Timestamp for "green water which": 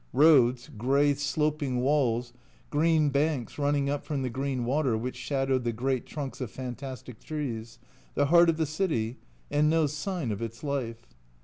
4.31-5.15